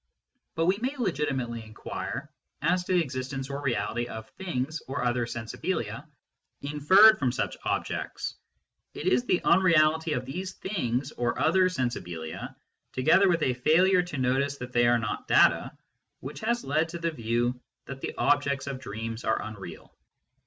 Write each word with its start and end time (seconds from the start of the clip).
But 0.55 0.65
we 0.65 0.79
may 0.81 0.97
legitimately 0.97 1.63
inquire 1.63 2.31
as 2.63 2.83
to 2.85 2.93
the 2.93 3.03
existence 3.03 3.51
or 3.51 3.61
reality 3.61 4.07
of" 4.07 4.27
things" 4.39 4.81
or 4.87 5.03
other" 5.05 5.25
sensibilia" 5.27 6.07
inferred 6.73 7.19
from 7.19 7.31
such 7.31 7.55
objects. 7.65 8.33
It 8.95 9.05
is 9.05 9.25
the 9.25 9.43
un 9.43 9.61
reality 9.61 10.13
of 10.13 10.25
these" 10.25 10.53
things" 10.53 11.11
and 11.19 11.37
other" 11.37 11.65
sensibilia," 11.69 12.55
together 12.93 13.29
with 13.29 13.43
a 13.43 13.53
failure 13.53 14.01
to 14.01 14.17
notice 14.17 14.57
that 14.57 14.73
they 14.73 14.87
are 14.87 14.97
not 14.97 15.27
data, 15.27 15.71
which 16.19 16.39
has 16.39 16.63
led 16.63 16.89
to 16.89 16.97
the 16.97 17.11
view 17.11 17.61
that 17.85 18.01
the 18.01 18.15
objects 18.17 18.65
of 18.65 18.79
dreams 18.79 19.23
are 19.23 19.39
unreal. 19.43 19.95